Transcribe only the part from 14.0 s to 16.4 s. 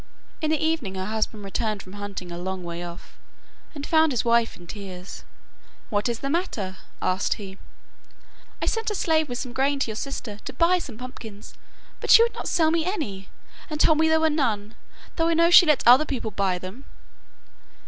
there were none, though I know she lets other people